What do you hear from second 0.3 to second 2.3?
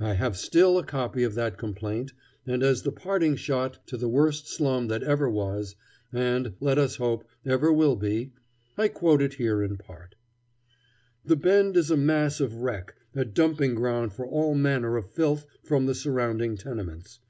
still a copy of that complaint,